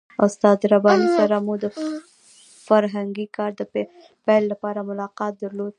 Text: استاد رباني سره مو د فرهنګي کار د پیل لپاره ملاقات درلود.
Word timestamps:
استاد 0.25 0.59
رباني 0.73 1.07
سره 1.17 1.35
مو 1.45 1.53
د 1.63 1.65
فرهنګي 2.67 3.27
کار 3.37 3.51
د 3.59 3.61
پیل 4.25 4.43
لپاره 4.51 4.79
ملاقات 4.89 5.33
درلود. 5.43 5.69